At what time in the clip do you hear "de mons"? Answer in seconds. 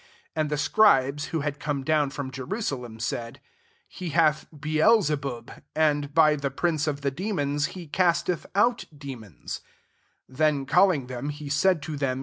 7.11-7.67, 8.97-9.61